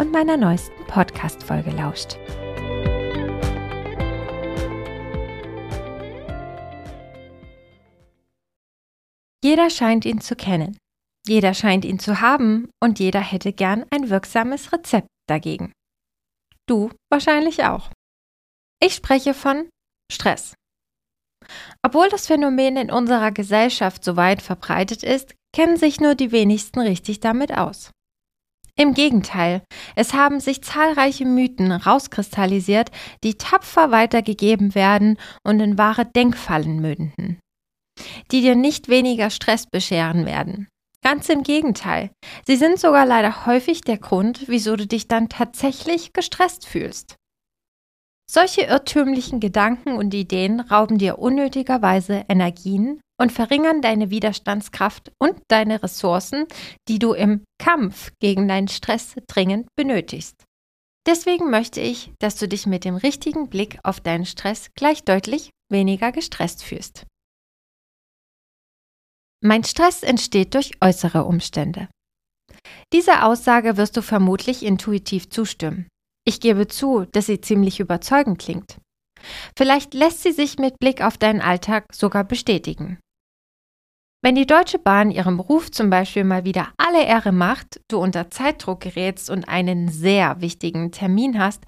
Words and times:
und 0.00 0.12
meiner 0.12 0.38
neuesten 0.38 0.82
Podcast-Folge 0.86 1.70
lauscht. 1.72 2.16
Jeder 9.44 9.68
scheint 9.68 10.06
ihn 10.06 10.22
zu 10.22 10.36
kennen. 10.36 10.78
Jeder 11.26 11.52
scheint 11.52 11.84
ihn 11.84 11.98
zu 11.98 12.22
haben 12.22 12.70
und 12.82 12.98
jeder 12.98 13.20
hätte 13.20 13.52
gern 13.52 13.84
ein 13.90 14.08
wirksames 14.08 14.72
Rezept 14.72 15.08
dagegen. 15.28 15.72
Du 16.66 16.90
wahrscheinlich 17.10 17.64
auch. 17.64 17.90
Ich 18.82 18.94
spreche 18.94 19.34
von 19.34 19.68
Stress. 20.10 20.54
Obwohl 21.82 22.08
das 22.08 22.26
Phänomen 22.26 22.78
in 22.78 22.90
unserer 22.90 23.32
Gesellschaft 23.32 24.02
so 24.02 24.16
weit 24.16 24.40
verbreitet 24.40 25.02
ist, 25.02 25.34
kennen 25.54 25.76
sich 25.76 26.00
nur 26.00 26.14
die 26.14 26.32
wenigsten 26.32 26.80
richtig 26.80 27.20
damit 27.20 27.56
aus. 27.56 27.90
Im 28.80 28.94
Gegenteil, 28.94 29.62
es 29.94 30.14
haben 30.14 30.40
sich 30.40 30.62
zahlreiche 30.62 31.26
Mythen 31.26 31.70
rauskristallisiert, 31.70 32.90
die 33.22 33.34
tapfer 33.34 33.90
weitergegeben 33.90 34.74
werden 34.74 35.18
und 35.46 35.60
in 35.60 35.76
wahre 35.76 36.06
Denkfallen 36.06 36.80
münden, 36.80 37.38
die 38.32 38.40
dir 38.40 38.54
nicht 38.54 38.88
weniger 38.88 39.28
Stress 39.28 39.66
bescheren 39.66 40.24
werden. 40.24 40.66
Ganz 41.04 41.28
im 41.28 41.42
Gegenteil, 41.42 42.10
sie 42.46 42.56
sind 42.56 42.80
sogar 42.80 43.04
leider 43.04 43.44
häufig 43.44 43.82
der 43.82 43.98
Grund, 43.98 44.44
wieso 44.46 44.76
du 44.76 44.86
dich 44.86 45.08
dann 45.08 45.28
tatsächlich 45.28 46.14
gestresst 46.14 46.66
fühlst. 46.66 47.16
Solche 48.30 48.62
irrtümlichen 48.62 49.40
Gedanken 49.40 49.92
und 49.92 50.14
Ideen 50.14 50.58
rauben 50.58 50.96
dir 50.96 51.18
unnötigerweise 51.18 52.24
Energien 52.30 53.02
und 53.20 53.32
verringern 53.32 53.82
deine 53.82 54.08
Widerstandskraft 54.08 55.12
und 55.18 55.38
deine 55.48 55.82
Ressourcen, 55.82 56.46
die 56.88 56.98
du 56.98 57.12
im 57.12 57.44
Kampf 57.58 58.12
gegen 58.18 58.48
deinen 58.48 58.68
Stress 58.68 59.14
dringend 59.28 59.68
benötigst. 59.76 60.44
Deswegen 61.06 61.50
möchte 61.50 61.80
ich, 61.82 62.12
dass 62.18 62.36
du 62.36 62.48
dich 62.48 62.66
mit 62.66 62.84
dem 62.84 62.96
richtigen 62.96 63.50
Blick 63.50 63.78
auf 63.84 64.00
deinen 64.00 64.24
Stress 64.24 64.70
gleich 64.74 65.04
deutlich 65.04 65.50
weniger 65.70 66.12
gestresst 66.12 66.62
fühlst. 66.62 67.06
Mein 69.42 69.64
Stress 69.64 70.02
entsteht 70.02 70.54
durch 70.54 70.72
äußere 70.80 71.24
Umstände. 71.24 71.88
Dieser 72.92 73.26
Aussage 73.26 73.76
wirst 73.76 73.96
du 73.96 74.02
vermutlich 74.02 74.62
intuitiv 74.62 75.28
zustimmen. 75.28 75.88
Ich 76.26 76.40
gebe 76.40 76.68
zu, 76.68 77.06
dass 77.12 77.26
sie 77.26 77.40
ziemlich 77.40 77.80
überzeugend 77.80 78.38
klingt. 78.38 78.78
Vielleicht 79.56 79.92
lässt 79.92 80.22
sie 80.22 80.32
sich 80.32 80.58
mit 80.58 80.78
Blick 80.78 81.02
auf 81.02 81.18
deinen 81.18 81.40
Alltag 81.40 81.86
sogar 81.92 82.24
bestätigen. 82.24 82.98
Wenn 84.22 84.34
die 84.34 84.46
Deutsche 84.46 84.78
Bahn 84.78 85.10
ihrem 85.10 85.40
Ruf 85.40 85.70
zum 85.70 85.88
Beispiel 85.88 86.24
mal 86.24 86.44
wieder 86.44 86.68
alle 86.76 87.06
Ehre 87.06 87.32
macht, 87.32 87.80
du 87.88 87.98
unter 87.98 88.30
Zeitdruck 88.30 88.80
gerätst 88.80 89.30
und 89.30 89.48
einen 89.48 89.88
sehr 89.88 90.42
wichtigen 90.42 90.92
Termin 90.92 91.38
hast, 91.38 91.64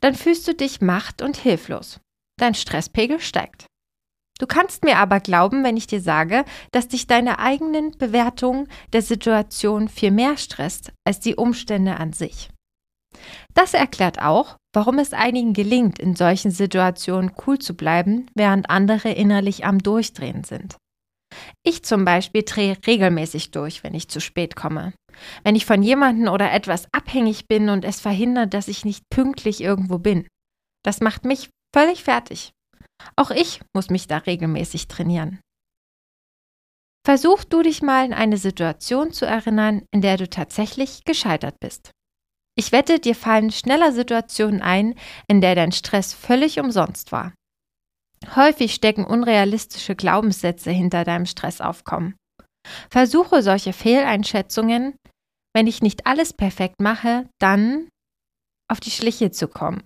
dann 0.00 0.14
fühlst 0.14 0.46
du 0.46 0.54
dich 0.54 0.82
macht- 0.82 1.22
und 1.22 1.38
hilflos. 1.38 2.00
Dein 2.38 2.54
Stresspegel 2.54 3.20
steigt. 3.20 3.64
Du 4.38 4.46
kannst 4.46 4.84
mir 4.84 4.98
aber 4.98 5.20
glauben, 5.20 5.64
wenn 5.64 5.78
ich 5.78 5.86
dir 5.86 6.00
sage, 6.00 6.44
dass 6.72 6.88
dich 6.88 7.06
deine 7.06 7.38
eigenen 7.38 7.92
Bewertungen 7.92 8.68
der 8.92 9.00
Situation 9.00 9.88
viel 9.88 10.10
mehr 10.10 10.36
stresst 10.36 10.92
als 11.06 11.20
die 11.20 11.36
Umstände 11.36 11.96
an 11.96 12.12
sich. 12.12 12.50
Das 13.54 13.72
erklärt 13.72 14.20
auch, 14.20 14.56
warum 14.74 14.98
es 14.98 15.14
einigen 15.14 15.54
gelingt, 15.54 16.00
in 16.00 16.16
solchen 16.16 16.50
Situationen 16.50 17.32
cool 17.46 17.58
zu 17.58 17.74
bleiben, 17.74 18.26
während 18.34 18.68
andere 18.68 19.12
innerlich 19.12 19.64
am 19.64 19.78
Durchdrehen 19.78 20.44
sind. 20.44 20.76
Ich 21.62 21.84
zum 21.84 22.04
Beispiel 22.04 22.42
drehe 22.44 22.76
regelmäßig 22.86 23.50
durch, 23.50 23.84
wenn 23.84 23.94
ich 23.94 24.08
zu 24.08 24.20
spät 24.20 24.56
komme. 24.56 24.92
Wenn 25.42 25.56
ich 25.56 25.66
von 25.66 25.82
jemandem 25.82 26.28
oder 26.28 26.52
etwas 26.52 26.86
abhängig 26.92 27.46
bin 27.46 27.68
und 27.68 27.84
es 27.84 28.00
verhindert, 28.00 28.54
dass 28.54 28.68
ich 28.68 28.84
nicht 28.84 29.04
pünktlich 29.10 29.60
irgendwo 29.60 29.98
bin. 29.98 30.26
Das 30.84 31.00
macht 31.00 31.24
mich 31.24 31.50
völlig 31.74 32.04
fertig. 32.04 32.52
Auch 33.16 33.30
ich 33.30 33.60
muss 33.74 33.90
mich 33.90 34.06
da 34.06 34.18
regelmäßig 34.18 34.88
trainieren. 34.88 35.40
Versuch 37.06 37.44
du 37.44 37.62
dich 37.62 37.82
mal 37.82 38.06
in 38.06 38.14
eine 38.14 38.38
Situation 38.38 39.12
zu 39.12 39.26
erinnern, 39.26 39.82
in 39.90 40.00
der 40.00 40.16
du 40.16 40.28
tatsächlich 40.28 41.04
gescheitert 41.04 41.56
bist. 41.60 41.90
Ich 42.56 42.72
wette, 42.72 42.98
dir 42.98 43.14
fallen 43.14 43.50
schneller 43.50 43.92
Situationen 43.92 44.62
ein, 44.62 44.94
in 45.28 45.40
der 45.40 45.54
dein 45.54 45.72
Stress 45.72 46.14
völlig 46.14 46.60
umsonst 46.60 47.12
war. 47.12 47.34
Häufig 48.34 48.74
stecken 48.74 49.04
unrealistische 49.04 49.94
Glaubenssätze 49.94 50.70
hinter 50.70 51.04
deinem 51.04 51.26
Stressaufkommen. 51.26 52.16
Versuche 52.90 53.42
solche 53.42 53.72
Fehleinschätzungen, 53.72 54.96
wenn 55.54 55.66
ich 55.66 55.82
nicht 55.82 56.06
alles 56.06 56.32
perfekt 56.32 56.80
mache, 56.80 57.28
dann 57.38 57.88
auf 58.70 58.80
die 58.80 58.90
Schliche 58.90 59.30
zu 59.30 59.48
kommen 59.48 59.82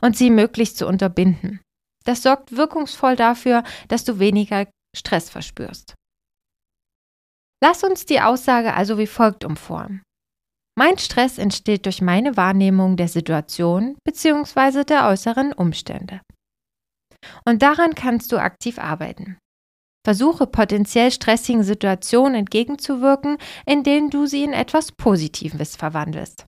und 0.00 0.16
sie 0.16 0.30
möglichst 0.30 0.78
zu 0.78 0.86
unterbinden. 0.86 1.60
Das 2.04 2.22
sorgt 2.22 2.56
wirkungsvoll 2.56 3.16
dafür, 3.16 3.62
dass 3.88 4.04
du 4.04 4.18
weniger 4.18 4.66
Stress 4.96 5.30
verspürst. 5.30 5.94
Lass 7.62 7.84
uns 7.84 8.06
die 8.06 8.20
Aussage 8.20 8.74
also 8.74 8.98
wie 8.98 9.06
folgt 9.06 9.44
umformen. 9.44 10.02
Mein 10.76 10.98
Stress 10.98 11.38
entsteht 11.38 11.84
durch 11.84 12.00
meine 12.00 12.36
Wahrnehmung 12.36 12.96
der 12.96 13.08
Situation 13.08 13.96
bzw. 14.04 14.84
der 14.84 15.06
äußeren 15.06 15.52
Umstände. 15.52 16.20
Und 17.44 17.62
daran 17.62 17.94
kannst 17.94 18.32
du 18.32 18.38
aktiv 18.38 18.78
arbeiten. 18.78 19.38
Versuche 20.04 20.46
potenziell 20.46 21.12
stressigen 21.12 21.62
Situationen 21.62 22.34
entgegenzuwirken, 22.34 23.38
indem 23.66 24.10
du 24.10 24.26
sie 24.26 24.42
in 24.42 24.52
etwas 24.52 24.92
Positives 24.92 25.76
verwandelst. 25.76 26.44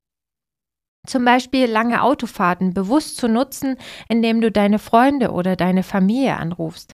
Zum 1.06 1.24
Beispiel 1.24 1.66
lange 1.66 2.02
Autofahrten 2.02 2.74
bewusst 2.74 3.18
zu 3.18 3.28
nutzen, 3.28 3.76
indem 4.08 4.40
du 4.40 4.50
deine 4.50 4.78
Freunde 4.78 5.30
oder 5.30 5.54
deine 5.54 5.82
Familie 5.82 6.36
anrufst. 6.36 6.92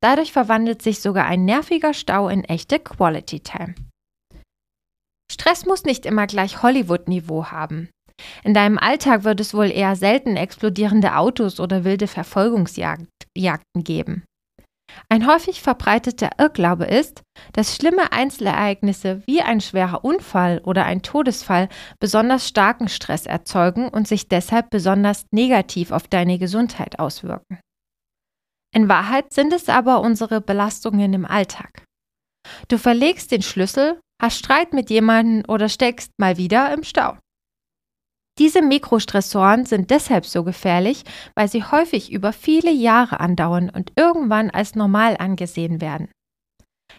Dadurch 0.00 0.32
verwandelt 0.32 0.82
sich 0.82 1.00
sogar 1.00 1.26
ein 1.26 1.44
nerviger 1.44 1.94
Stau 1.94 2.28
in 2.28 2.44
echte 2.44 2.78
Quality 2.78 3.40
Time. 3.40 3.74
Stress 5.32 5.66
muss 5.66 5.84
nicht 5.84 6.06
immer 6.06 6.26
gleich 6.26 6.62
Hollywood-Niveau 6.62 7.46
haben. 7.46 7.90
In 8.44 8.54
deinem 8.54 8.78
Alltag 8.78 9.24
wird 9.24 9.40
es 9.40 9.54
wohl 9.54 9.70
eher 9.70 9.96
selten 9.96 10.36
explodierende 10.36 11.16
Autos 11.16 11.60
oder 11.60 11.84
wilde 11.84 12.06
Verfolgungsjagden 12.06 13.08
geben. 13.76 14.24
Ein 15.10 15.26
häufig 15.26 15.62
verbreiteter 15.62 16.30
Irrglaube 16.38 16.84
ist, 16.84 17.22
dass 17.52 17.76
schlimme 17.76 18.12
Einzelereignisse 18.12 19.22
wie 19.26 19.42
ein 19.42 19.60
schwerer 19.60 20.04
Unfall 20.04 20.60
oder 20.64 20.84
ein 20.84 21.02
Todesfall 21.02 21.68
besonders 22.00 22.48
starken 22.48 22.88
Stress 22.88 23.26
erzeugen 23.26 23.88
und 23.88 24.08
sich 24.08 24.28
deshalb 24.28 24.70
besonders 24.70 25.26
negativ 25.30 25.92
auf 25.92 26.08
deine 26.08 26.38
Gesundheit 26.38 26.98
auswirken. 26.98 27.60
In 28.74 28.88
Wahrheit 28.88 29.32
sind 29.32 29.52
es 29.52 29.68
aber 29.68 30.00
unsere 30.00 30.40
Belastungen 30.40 31.12
im 31.12 31.24
Alltag. 31.24 31.84
Du 32.68 32.78
verlegst 32.78 33.30
den 33.30 33.42
Schlüssel 33.42 34.00
hast 34.20 34.38
Streit 34.38 34.72
mit 34.72 34.90
jemandem 34.90 35.44
oder 35.48 35.68
steckst 35.68 36.10
mal 36.18 36.36
wieder 36.36 36.72
im 36.72 36.82
Stau. 36.82 37.16
Diese 38.38 38.62
Mikrostressoren 38.62 39.66
sind 39.66 39.90
deshalb 39.90 40.24
so 40.24 40.44
gefährlich, 40.44 41.02
weil 41.34 41.48
sie 41.48 41.64
häufig 41.64 42.12
über 42.12 42.32
viele 42.32 42.70
Jahre 42.70 43.18
andauern 43.18 43.68
und 43.68 43.92
irgendwann 43.96 44.50
als 44.50 44.76
normal 44.76 45.16
angesehen 45.18 45.80
werden. 45.80 46.08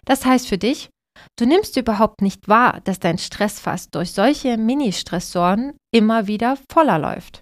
Das 0.04 0.24
heißt 0.24 0.48
für 0.48 0.58
dich, 0.58 0.90
du 1.38 1.46
nimmst 1.46 1.76
überhaupt 1.76 2.20
nicht 2.20 2.48
wahr, 2.48 2.80
dass 2.84 3.00
dein 3.00 3.18
Stressfass 3.18 3.90
durch 3.90 4.12
solche 4.12 4.58
Mini-Stressoren 4.58 5.74
immer 5.94 6.26
wieder 6.26 6.58
voller 6.70 6.98
läuft. 6.98 7.40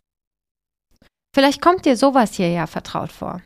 Vielleicht 1.34 1.60
kommt 1.60 1.84
dir 1.84 1.96
sowas 1.96 2.34
hier 2.34 2.50
ja 2.50 2.66
vertraut 2.66 3.12
vor. 3.12 3.42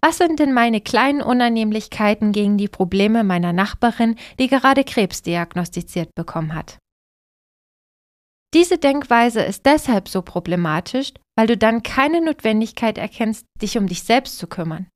Was 0.00 0.18
sind 0.18 0.40
denn 0.40 0.52
meine 0.52 0.80
kleinen 0.80 1.22
Unannehmlichkeiten 1.22 2.32
gegen 2.32 2.58
die 2.58 2.68
Probleme 2.68 3.24
meiner 3.24 3.52
Nachbarin, 3.52 4.16
die 4.38 4.48
gerade 4.48 4.84
Krebs 4.84 5.22
diagnostiziert 5.22 6.14
bekommen 6.14 6.54
hat? 6.54 6.78
Diese 8.52 8.78
Denkweise 8.78 9.42
ist 9.42 9.64
deshalb 9.64 10.08
so 10.08 10.22
problematisch, 10.22 11.12
weil 11.36 11.46
du 11.46 11.56
dann 11.56 11.82
keine 11.82 12.20
Notwendigkeit 12.20 12.98
erkennst, 12.98 13.46
dich 13.62 13.78
um 13.78 13.86
dich 13.86 14.02
selbst 14.02 14.38
zu 14.38 14.48
kümmern. 14.48 14.88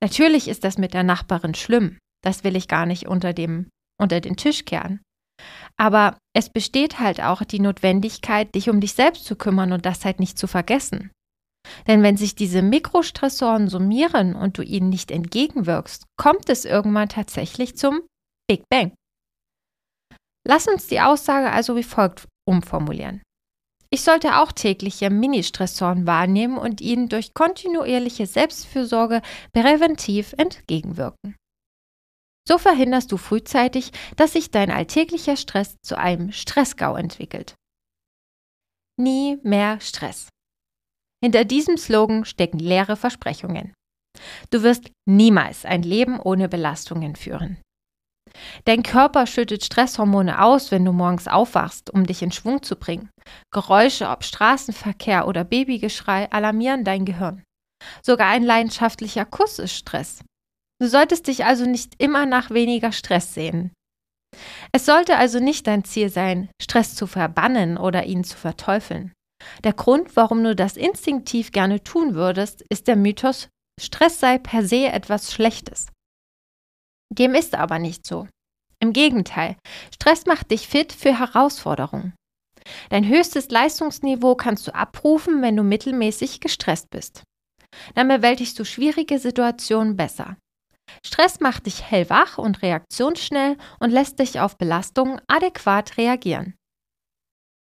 Natürlich 0.00 0.48
ist 0.48 0.64
das 0.64 0.78
mit 0.78 0.94
der 0.94 1.02
Nachbarin 1.02 1.54
schlimm, 1.54 1.98
das 2.24 2.44
will 2.44 2.56
ich 2.56 2.66
gar 2.66 2.86
nicht 2.86 3.06
unter, 3.06 3.32
dem, 3.32 3.68
unter 4.00 4.20
den 4.20 4.36
Tisch 4.36 4.64
kehren. 4.64 5.00
Aber 5.76 6.18
es 6.34 6.50
besteht 6.50 6.98
halt 6.98 7.20
auch 7.20 7.44
die 7.44 7.60
Notwendigkeit, 7.60 8.54
dich 8.54 8.70
um 8.70 8.80
dich 8.80 8.94
selbst 8.94 9.24
zu 9.24 9.36
kümmern 9.36 9.72
und 9.72 9.86
das 9.86 10.04
halt 10.04 10.18
nicht 10.18 10.38
zu 10.38 10.46
vergessen. 10.46 11.12
Denn 11.86 12.02
wenn 12.02 12.16
sich 12.16 12.34
diese 12.34 12.62
Mikrostressoren 12.62 13.68
summieren 13.68 14.34
und 14.34 14.58
du 14.58 14.62
ihnen 14.62 14.88
nicht 14.88 15.10
entgegenwirkst, 15.10 16.06
kommt 16.16 16.48
es 16.48 16.64
irgendwann 16.64 17.08
tatsächlich 17.08 17.76
zum 17.76 18.00
Big 18.48 18.64
Bang. 18.70 18.92
Lass 20.46 20.66
uns 20.66 20.86
die 20.86 21.00
Aussage 21.00 21.50
also 21.50 21.76
wie 21.76 21.82
folgt 21.82 22.26
umformulieren. 22.48 23.22
Ich 23.90 24.02
sollte 24.02 24.38
auch 24.38 24.52
tägliche 24.52 25.10
Ministressoren 25.10 26.06
wahrnehmen 26.06 26.58
und 26.58 26.80
ihnen 26.80 27.08
durch 27.08 27.32
kontinuierliche 27.32 28.26
Selbstfürsorge 28.26 29.22
präventiv 29.52 30.34
entgegenwirken. 30.36 31.36
So 32.46 32.58
verhinderst 32.58 33.12
du 33.12 33.18
frühzeitig, 33.18 33.92
dass 34.16 34.32
sich 34.32 34.50
dein 34.50 34.70
alltäglicher 34.70 35.36
Stress 35.36 35.76
zu 35.82 35.98
einem 35.98 36.32
Stressgau 36.32 36.96
entwickelt. 36.96 37.54
Nie 38.98 39.38
mehr 39.42 39.80
Stress. 39.80 40.28
Hinter 41.22 41.44
diesem 41.44 41.76
Slogan 41.76 42.24
stecken 42.24 42.58
leere 42.58 42.96
Versprechungen. 42.96 43.74
Du 44.50 44.62
wirst 44.62 44.90
niemals 45.06 45.64
ein 45.64 45.82
Leben 45.82 46.18
ohne 46.20 46.48
Belastungen 46.48 47.16
führen. 47.16 47.58
Dein 48.64 48.82
Körper 48.82 49.26
schüttet 49.26 49.64
Stresshormone 49.64 50.42
aus, 50.42 50.70
wenn 50.70 50.84
du 50.84 50.92
morgens 50.92 51.28
aufwachst, 51.28 51.90
um 51.90 52.06
dich 52.06 52.22
in 52.22 52.32
Schwung 52.32 52.62
zu 52.62 52.76
bringen. 52.76 53.10
Geräusche, 53.52 54.08
ob 54.08 54.24
Straßenverkehr 54.24 55.26
oder 55.26 55.44
Babygeschrei, 55.44 56.30
alarmieren 56.30 56.84
dein 56.84 57.04
Gehirn. 57.04 57.42
Sogar 58.02 58.28
ein 58.28 58.44
leidenschaftlicher 58.44 59.24
Kuss 59.24 59.58
ist 59.58 59.74
Stress. 59.74 60.20
Du 60.80 60.88
solltest 60.88 61.26
dich 61.26 61.44
also 61.44 61.64
nicht 61.64 61.94
immer 61.98 62.26
nach 62.26 62.50
weniger 62.50 62.92
Stress 62.92 63.34
sehen. 63.34 63.72
Es 64.72 64.86
sollte 64.86 65.16
also 65.16 65.40
nicht 65.40 65.66
dein 65.66 65.84
Ziel 65.84 66.10
sein, 66.10 66.50
Stress 66.60 66.94
zu 66.94 67.06
verbannen 67.06 67.78
oder 67.78 68.04
ihn 68.04 68.24
zu 68.24 68.36
verteufeln. 68.36 69.12
Der 69.64 69.72
Grund, 69.72 70.16
warum 70.16 70.42
du 70.44 70.54
das 70.54 70.76
instinktiv 70.76 71.52
gerne 71.52 71.82
tun 71.82 72.14
würdest, 72.14 72.62
ist 72.68 72.88
der 72.88 72.96
Mythos, 72.96 73.48
Stress 73.80 74.20
sei 74.20 74.38
per 74.38 74.64
se 74.64 74.88
etwas 74.88 75.32
Schlechtes. 75.32 75.86
Dem 77.10 77.34
ist 77.34 77.54
aber 77.54 77.78
nicht 77.78 78.06
so. 78.06 78.28
Im 78.80 78.92
Gegenteil, 78.92 79.56
Stress 79.94 80.26
macht 80.26 80.50
dich 80.50 80.68
fit 80.68 80.92
für 80.92 81.18
Herausforderungen. 81.18 82.14
Dein 82.90 83.08
höchstes 83.08 83.50
Leistungsniveau 83.50 84.34
kannst 84.34 84.66
du 84.66 84.74
abrufen, 84.74 85.42
wenn 85.42 85.56
du 85.56 85.62
mittelmäßig 85.62 86.40
gestresst 86.40 86.90
bist. 86.90 87.22
Dann 87.94 88.08
bewältigst 88.08 88.58
du 88.58 88.64
schwierige 88.64 89.18
Situationen 89.18 89.96
besser. 89.96 90.36
Stress 91.04 91.40
macht 91.40 91.66
dich 91.66 91.82
hellwach 91.82 92.38
und 92.38 92.62
reaktionsschnell 92.62 93.56
und 93.78 93.90
lässt 93.90 94.18
dich 94.18 94.40
auf 94.40 94.56
Belastungen 94.56 95.20
adäquat 95.26 95.96
reagieren. 95.96 96.54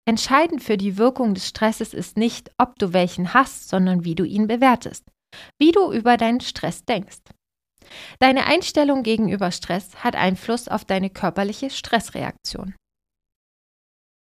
Entscheidend 0.08 0.64
für 0.64 0.78
die 0.78 0.98
Wirkung 0.98 1.34
des 1.34 1.48
Stresses 1.48 1.94
ist 1.94 2.18
nicht, 2.18 2.52
ob 2.58 2.78
du 2.80 2.94
welchen 2.94 3.34
hast, 3.34 3.70
sondern 3.70 4.06
wie 4.06 4.16
du 4.16 4.24
ihn 4.24 4.48
bewertest, 4.48 5.06
wie 5.60 5.72
du 5.72 5.92
über 5.92 6.18
deinen 6.18 6.42
Stress 6.42 6.84
denkst. 6.86 7.20
Deine 8.20 8.46
Einstellung 8.46 9.04
gegenüber 9.04 9.52
Stress 9.52 10.04
hat 10.04 10.16
Einfluss 10.16 10.68
auf 10.68 10.86
deine 10.86 11.10
körperliche 11.10 11.70
Stressreaktion. 11.70 12.76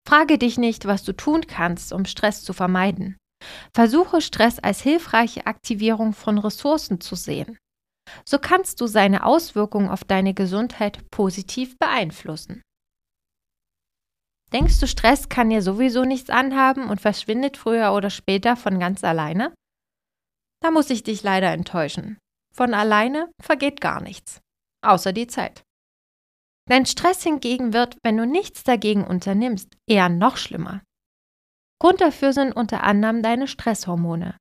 Frage 0.08 0.38
dich 0.38 0.58
nicht, 0.58 0.86
was 0.86 1.04
du 1.04 1.14
tun 1.14 1.48
kannst, 1.48 1.92
um 1.92 2.06
Stress 2.06 2.44
zu 2.44 2.54
vermeiden. 2.54 3.18
Versuche 3.74 4.22
Stress 4.22 4.60
als 4.60 4.82
hilfreiche 4.82 5.46
Aktivierung 5.48 6.14
von 6.14 6.38
Ressourcen 6.38 7.02
zu 7.02 7.16
sehen. 7.16 7.58
So 8.24 8.38
kannst 8.38 8.82
du 8.82 8.88
seine 8.88 9.26
Auswirkungen 9.26 9.90
auf 9.90 10.04
deine 10.04 10.34
Gesundheit 10.34 11.00
positiv 11.10 11.78
beeinflussen. 11.80 12.62
Denkst 14.54 14.80
du, 14.80 14.88
Stress 14.88 15.28
kann 15.28 15.50
dir 15.50 15.62
sowieso 15.62 16.06
nichts 16.06 16.30
anhaben 16.30 16.90
und 16.90 17.02
verschwindet 17.02 17.58
früher 17.58 17.94
oder 17.94 18.10
später 18.10 18.56
von 18.56 18.80
ganz 18.80 19.04
alleine? 19.04 19.54
Da 20.62 20.72
muss 20.72 20.90
ich 20.92 21.04
dich 21.04 21.24
leider 21.24 21.52
enttäuschen. 21.52 22.18
Von 22.56 22.74
alleine 22.74 23.30
vergeht 23.42 23.81
gar 23.81 24.02
nichts, 24.02 24.40
außer 24.81 25.12
die 25.12 25.28
Zeit. 25.28 25.63
Dein 26.69 26.86
Stress 26.86 27.22
hingegen 27.22 27.74
wird, 27.74 27.98
wenn 28.02 28.16
du 28.16 28.25
nichts 28.25 28.63
dagegen 28.63 29.04
unternimmst, 29.04 29.75
eher 29.88 30.07
noch 30.07 30.38
schlimmer. 30.38 30.81
Grund 31.81 32.00
dafür 32.00 32.31
sind 32.31 32.54
unter 32.54 32.84
anderem 32.84 33.22
deine 33.22 33.48
Stresshormone. 33.48 34.38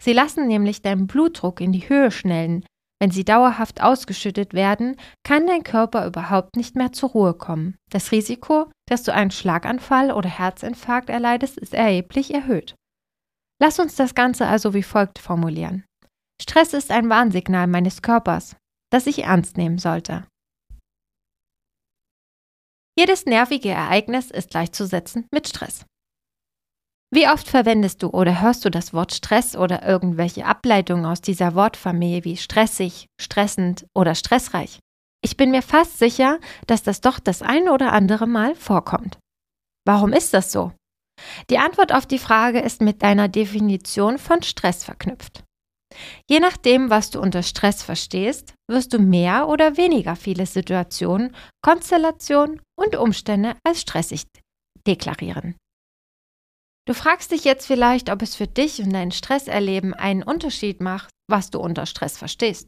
Sie 0.00 0.12
lassen 0.12 0.46
nämlich 0.46 0.82
deinen 0.82 1.08
Blutdruck 1.08 1.60
in 1.60 1.72
die 1.72 1.88
Höhe 1.88 2.10
schnellen. 2.12 2.64
Wenn 3.00 3.10
sie 3.10 3.24
dauerhaft 3.24 3.82
ausgeschüttet 3.82 4.54
werden, 4.54 4.96
kann 5.24 5.46
dein 5.46 5.64
Körper 5.64 6.06
überhaupt 6.06 6.56
nicht 6.56 6.76
mehr 6.76 6.92
zur 6.92 7.10
Ruhe 7.10 7.34
kommen. 7.34 7.76
Das 7.90 8.12
Risiko, 8.12 8.70
dass 8.86 9.02
du 9.02 9.12
einen 9.12 9.30
Schlaganfall 9.30 10.12
oder 10.12 10.28
Herzinfarkt 10.28 11.10
erleidest, 11.10 11.58
ist 11.58 11.74
erheblich 11.74 12.32
erhöht. 12.32 12.76
Lass 13.60 13.80
uns 13.80 13.96
das 13.96 14.14
Ganze 14.14 14.46
also 14.46 14.74
wie 14.74 14.84
folgt 14.84 15.18
formulieren. 15.18 15.84
Stress 16.40 16.72
ist 16.72 16.90
ein 16.90 17.08
Warnsignal 17.08 17.66
meines 17.66 18.02
Körpers, 18.02 18.56
das 18.90 19.06
ich 19.06 19.24
ernst 19.24 19.56
nehmen 19.56 19.78
sollte. 19.78 20.26
Jedes 22.98 23.26
nervige 23.26 23.70
Ereignis 23.70 24.30
ist 24.30 24.50
gleichzusetzen 24.50 25.26
mit 25.30 25.48
Stress. 25.48 25.84
Wie 27.10 27.28
oft 27.28 27.48
verwendest 27.48 28.02
du 28.02 28.08
oder 28.08 28.42
hörst 28.42 28.64
du 28.64 28.70
das 28.70 28.92
Wort 28.92 29.14
Stress 29.14 29.56
oder 29.56 29.82
irgendwelche 29.82 30.44
Ableitungen 30.44 31.06
aus 31.06 31.20
dieser 31.20 31.54
Wortfamilie 31.54 32.24
wie 32.24 32.36
stressig, 32.36 33.06
stressend 33.20 33.86
oder 33.94 34.14
stressreich? 34.14 34.78
Ich 35.24 35.36
bin 35.36 35.50
mir 35.50 35.62
fast 35.62 35.98
sicher, 35.98 36.38
dass 36.66 36.82
das 36.82 37.00
doch 37.00 37.18
das 37.18 37.40
ein 37.40 37.68
oder 37.68 37.92
andere 37.92 38.26
Mal 38.26 38.54
vorkommt. 38.54 39.18
Warum 39.86 40.12
ist 40.12 40.34
das 40.34 40.52
so? 40.52 40.72
Die 41.50 41.58
Antwort 41.58 41.92
auf 41.92 42.06
die 42.06 42.18
Frage 42.18 42.60
ist 42.60 42.82
mit 42.82 43.02
deiner 43.02 43.28
Definition 43.28 44.18
von 44.18 44.42
Stress 44.42 44.84
verknüpft. 44.84 45.44
Je 46.28 46.40
nachdem, 46.40 46.90
was 46.90 47.10
du 47.10 47.20
unter 47.20 47.42
Stress 47.42 47.82
verstehst, 47.82 48.54
wirst 48.70 48.92
du 48.92 48.98
mehr 48.98 49.48
oder 49.48 49.76
weniger 49.76 50.16
viele 50.16 50.46
Situationen, 50.46 51.34
Konstellationen 51.62 52.60
und 52.78 52.96
Umstände 52.96 53.56
als 53.64 53.80
stressig 53.80 54.24
deklarieren. 54.86 55.56
Du 56.86 56.94
fragst 56.94 57.32
dich 57.32 57.44
jetzt 57.44 57.66
vielleicht, 57.66 58.08
ob 58.10 58.22
es 58.22 58.34
für 58.34 58.46
dich 58.46 58.80
und 58.80 58.92
dein 58.92 59.12
Stresserleben 59.12 59.92
einen 59.92 60.22
Unterschied 60.22 60.80
macht, 60.80 61.10
was 61.28 61.50
du 61.50 61.60
unter 61.60 61.84
Stress 61.84 62.16
verstehst. 62.16 62.66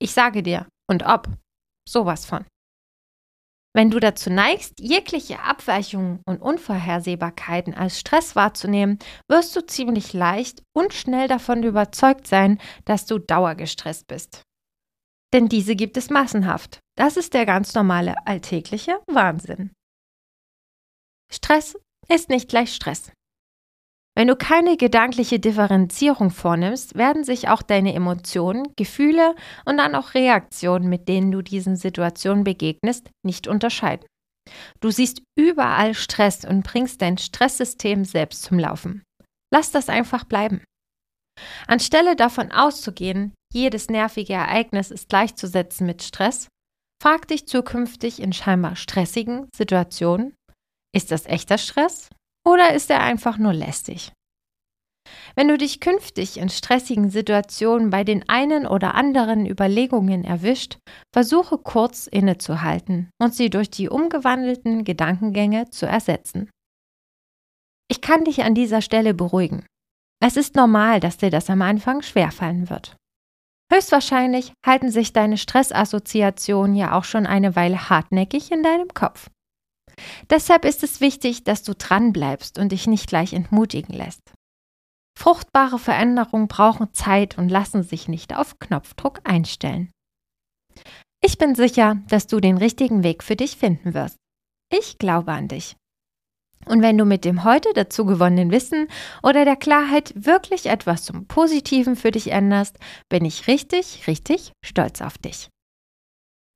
Ich 0.00 0.12
sage 0.12 0.42
dir, 0.42 0.66
und 0.88 1.04
ob. 1.04 1.28
Sowas 1.86 2.24
von. 2.24 2.46
Wenn 3.72 3.90
du 3.90 4.00
dazu 4.00 4.30
neigst, 4.30 4.80
jegliche 4.80 5.40
Abweichungen 5.40 6.20
und 6.26 6.42
Unvorhersehbarkeiten 6.42 7.72
als 7.72 8.00
Stress 8.00 8.34
wahrzunehmen, 8.34 8.98
wirst 9.28 9.54
du 9.54 9.64
ziemlich 9.64 10.12
leicht 10.12 10.62
und 10.72 10.92
schnell 10.92 11.28
davon 11.28 11.62
überzeugt 11.62 12.26
sein, 12.26 12.60
dass 12.84 13.06
du 13.06 13.18
dauergestresst 13.18 14.08
bist. 14.08 14.42
Denn 15.32 15.48
diese 15.48 15.76
gibt 15.76 15.96
es 15.96 16.10
massenhaft. 16.10 16.80
Das 16.96 17.16
ist 17.16 17.34
der 17.34 17.46
ganz 17.46 17.74
normale 17.74 18.16
alltägliche 18.26 19.00
Wahnsinn. 19.06 19.70
Stress 21.32 21.76
ist 22.08 22.28
nicht 22.28 22.48
gleich 22.48 22.74
Stress. 22.74 23.12
Wenn 24.20 24.28
du 24.28 24.36
keine 24.36 24.76
gedankliche 24.76 25.40
Differenzierung 25.40 26.28
vornimmst, 26.28 26.94
werden 26.94 27.24
sich 27.24 27.48
auch 27.48 27.62
deine 27.62 27.94
Emotionen, 27.94 28.68
Gefühle 28.76 29.34
und 29.64 29.78
dann 29.78 29.94
auch 29.94 30.12
Reaktionen, 30.12 30.90
mit 30.90 31.08
denen 31.08 31.32
du 31.32 31.40
diesen 31.40 31.74
Situationen 31.74 32.44
begegnest, 32.44 33.08
nicht 33.24 33.48
unterscheiden. 33.48 34.04
Du 34.80 34.90
siehst 34.90 35.22
überall 35.38 35.94
Stress 35.94 36.44
und 36.44 36.64
bringst 36.64 37.00
dein 37.00 37.16
Stresssystem 37.16 38.04
selbst 38.04 38.42
zum 38.42 38.58
Laufen. 38.58 39.02
Lass 39.54 39.70
das 39.72 39.88
einfach 39.88 40.24
bleiben. 40.24 40.62
Anstelle 41.66 42.14
davon 42.14 42.52
auszugehen, 42.52 43.32
jedes 43.54 43.88
nervige 43.88 44.34
Ereignis 44.34 44.90
ist 44.90 45.08
gleichzusetzen 45.08 45.86
mit 45.86 46.02
Stress, 46.02 46.46
frag 47.02 47.26
dich 47.26 47.48
zukünftig 47.48 48.20
in 48.20 48.34
scheinbar 48.34 48.76
stressigen 48.76 49.48
Situationen, 49.56 50.34
ist 50.94 51.10
das 51.10 51.24
echter 51.24 51.56
Stress 51.56 52.10
oder 52.46 52.74
ist 52.74 52.90
er 52.90 53.02
einfach 53.02 53.38
nur 53.38 53.52
lästig? 53.52 54.12
Wenn 55.34 55.48
du 55.48 55.56
dich 55.56 55.80
künftig 55.80 56.38
in 56.38 56.48
stressigen 56.48 57.10
Situationen 57.10 57.90
bei 57.90 58.04
den 58.04 58.28
einen 58.28 58.66
oder 58.66 58.94
anderen 58.94 59.46
Überlegungen 59.46 60.24
erwischt, 60.24 60.78
versuche 61.12 61.58
kurz 61.58 62.06
innezuhalten 62.06 63.10
und 63.20 63.34
sie 63.34 63.50
durch 63.50 63.70
die 63.70 63.88
umgewandelten 63.88 64.84
Gedankengänge 64.84 65.70
zu 65.70 65.86
ersetzen. 65.86 66.50
Ich 67.88 68.00
kann 68.00 68.24
dich 68.24 68.42
an 68.44 68.54
dieser 68.54 68.82
Stelle 68.82 69.14
beruhigen. 69.14 69.66
Es 70.22 70.36
ist 70.36 70.54
normal, 70.54 71.00
dass 71.00 71.16
dir 71.16 71.30
das 71.30 71.48
am 71.50 71.62
Anfang 71.62 72.02
schwerfallen 72.02 72.70
wird. 72.70 72.96
Höchstwahrscheinlich 73.72 74.52
halten 74.66 74.90
sich 74.90 75.12
deine 75.12 75.38
Stressassoziationen 75.38 76.76
ja 76.76 76.96
auch 76.96 77.04
schon 77.04 77.26
eine 77.26 77.56
Weile 77.56 77.88
hartnäckig 77.88 78.50
in 78.50 78.62
deinem 78.62 78.88
Kopf. 78.88 79.30
Deshalb 80.28 80.64
ist 80.64 80.82
es 80.82 81.00
wichtig, 81.00 81.44
dass 81.44 81.62
du 81.62 81.74
dranbleibst 81.74 82.58
und 82.58 82.72
dich 82.72 82.86
nicht 82.86 83.08
gleich 83.08 83.32
entmutigen 83.32 83.94
lässt. 83.94 84.22
Fruchtbare 85.18 85.78
Veränderungen 85.78 86.48
brauchen 86.48 86.94
Zeit 86.94 87.36
und 87.36 87.48
lassen 87.48 87.82
sich 87.82 88.08
nicht 88.08 88.34
auf 88.34 88.58
Knopfdruck 88.58 89.20
einstellen. 89.24 89.90
Ich 91.22 91.36
bin 91.36 91.54
sicher, 91.54 91.98
dass 92.08 92.26
du 92.26 92.40
den 92.40 92.56
richtigen 92.56 93.02
Weg 93.02 93.22
für 93.22 93.36
dich 93.36 93.56
finden 93.56 93.92
wirst. 93.92 94.16
Ich 94.72 94.98
glaube 94.98 95.32
an 95.32 95.48
dich. 95.48 95.76
Und 96.66 96.82
wenn 96.82 96.98
du 96.98 97.04
mit 97.04 97.24
dem 97.24 97.44
heute 97.44 97.70
dazu 97.74 98.04
gewonnenen 98.04 98.50
Wissen 98.50 98.88
oder 99.22 99.44
der 99.44 99.56
Klarheit 99.56 100.12
wirklich 100.14 100.66
etwas 100.66 101.04
zum 101.04 101.26
Positiven 101.26 101.96
für 101.96 102.10
dich 102.10 102.32
änderst, 102.32 102.78
bin 103.08 103.24
ich 103.24 103.46
richtig, 103.46 104.06
richtig 104.06 104.52
stolz 104.64 105.00
auf 105.00 105.18
dich. 105.18 105.48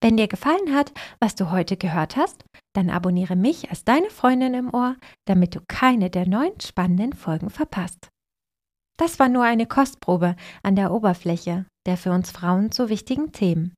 Wenn 0.04 0.18
dir 0.18 0.28
gefallen 0.28 0.74
hat, 0.74 0.92
was 1.18 1.34
du 1.34 1.50
heute 1.50 1.78
gehört 1.78 2.16
hast, 2.16 2.44
dann 2.74 2.90
abonniere 2.90 3.36
mich 3.36 3.70
als 3.70 3.84
deine 3.84 4.10
Freundin 4.10 4.52
im 4.52 4.74
Ohr, 4.74 4.96
damit 5.26 5.54
du 5.54 5.62
keine 5.66 6.10
der 6.10 6.28
neuen 6.28 6.60
spannenden 6.60 7.14
Folgen 7.14 7.48
verpasst. 7.48 8.10
Das 8.98 9.18
war 9.18 9.30
nur 9.30 9.44
eine 9.44 9.64
Kostprobe 9.66 10.36
an 10.62 10.76
der 10.76 10.92
Oberfläche 10.92 11.64
der 11.86 11.96
für 11.96 12.12
uns 12.12 12.30
Frauen 12.30 12.70
so 12.70 12.90
wichtigen 12.90 13.32
Themen. 13.32 13.74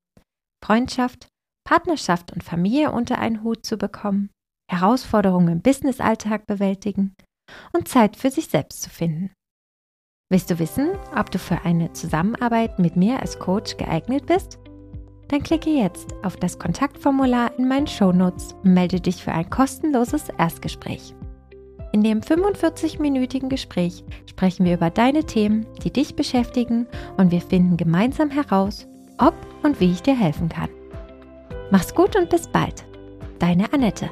Freundschaft, 0.64 1.28
Partnerschaft 1.64 2.32
und 2.32 2.42
Familie 2.42 2.90
unter 2.90 3.20
einen 3.20 3.44
Hut 3.44 3.64
zu 3.64 3.76
bekommen, 3.76 4.30
Herausforderungen 4.68 5.48
im 5.48 5.62
Businessalltag 5.62 6.44
bewältigen 6.48 7.14
und 7.72 7.86
Zeit 7.86 8.16
für 8.16 8.32
sich 8.32 8.48
selbst 8.48 8.82
zu 8.82 8.90
finden. 8.90 9.30
Willst 10.28 10.50
du 10.50 10.58
wissen, 10.58 10.90
ob 11.14 11.30
du 11.30 11.38
für 11.38 11.62
eine 11.62 11.92
Zusammenarbeit 11.92 12.80
mit 12.80 12.96
mir 12.96 13.20
als 13.20 13.38
Coach 13.38 13.76
geeignet 13.76 14.26
bist? 14.26 14.58
Dann 15.28 15.42
klicke 15.42 15.70
jetzt 15.70 16.14
auf 16.22 16.36
das 16.36 16.58
Kontaktformular 16.58 17.50
in 17.58 17.68
meinen 17.68 17.86
Shownotes 17.86 18.54
und 18.62 18.74
melde 18.74 19.00
dich 19.00 19.22
für 19.22 19.32
ein 19.32 19.50
kostenloses 19.50 20.28
Erstgespräch. 20.38 21.14
In 21.92 22.02
dem 22.02 22.20
45-minütigen 22.20 23.48
Gespräch 23.48 24.04
sprechen 24.26 24.66
wir 24.66 24.74
über 24.74 24.90
deine 24.90 25.24
Themen, 25.24 25.66
die 25.82 25.92
dich 25.92 26.14
beschäftigen 26.14 26.86
und 27.16 27.30
wir 27.30 27.40
finden 27.40 27.76
gemeinsam 27.76 28.30
heraus, 28.30 28.86
ob 29.18 29.34
und 29.62 29.80
wie 29.80 29.92
ich 29.92 30.02
dir 30.02 30.16
helfen 30.16 30.48
kann. 30.48 30.68
Mach's 31.70 31.94
gut 31.94 32.14
und 32.16 32.28
bis 32.28 32.46
bald. 32.48 32.84
Deine 33.38 33.72
Annette. 33.72 34.10